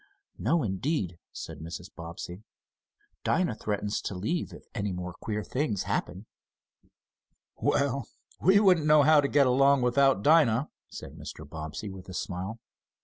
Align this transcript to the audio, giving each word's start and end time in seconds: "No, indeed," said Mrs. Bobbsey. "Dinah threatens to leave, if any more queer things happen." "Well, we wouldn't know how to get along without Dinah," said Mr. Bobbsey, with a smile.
"No, 0.39 0.63
indeed," 0.63 1.19
said 1.31 1.59
Mrs. 1.59 1.93
Bobbsey. 1.93 2.41
"Dinah 3.23 3.53
threatens 3.53 4.01
to 4.01 4.15
leave, 4.15 4.51
if 4.51 4.65
any 4.73 4.91
more 4.91 5.13
queer 5.21 5.43
things 5.43 5.83
happen." 5.83 6.25
"Well, 7.57 8.07
we 8.39 8.59
wouldn't 8.59 8.87
know 8.87 9.03
how 9.03 9.21
to 9.21 9.27
get 9.27 9.45
along 9.45 9.83
without 9.83 10.23
Dinah," 10.23 10.71
said 10.89 11.17
Mr. 11.19 11.47
Bobbsey, 11.47 11.91
with 11.91 12.09
a 12.09 12.15
smile. 12.15 12.57